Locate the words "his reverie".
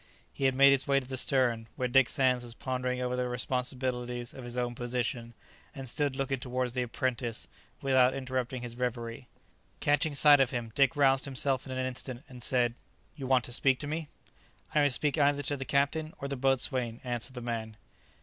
8.63-9.27